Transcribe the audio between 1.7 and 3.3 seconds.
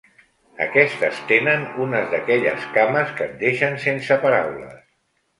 unes d'aquelles cames que